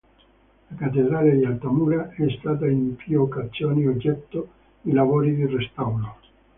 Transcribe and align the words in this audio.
La 0.71 0.75
cattedrale 0.77 1.37
di 1.37 1.45
Altamura 1.45 2.09
è 2.15 2.27
stata 2.39 2.65
in 2.65 2.95
più 2.95 3.21
occasioni 3.21 3.85
oggetto 3.85 4.47
di 4.81 4.93
lavori 4.93 5.35
di 5.35 5.45
restauro. 5.45 6.17